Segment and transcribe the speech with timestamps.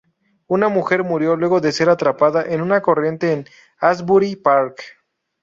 [0.47, 3.45] Una mujer murió luego de ser atrapada en una corriente en
[3.77, 4.81] Asbury Park.